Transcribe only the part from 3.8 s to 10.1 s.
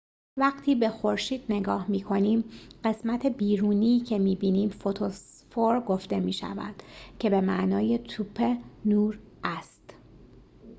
که می‌بینیم فوتوسفر گفته می‌شود که به معنی توپ نور است